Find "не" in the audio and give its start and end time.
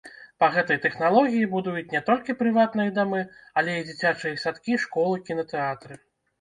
1.95-2.01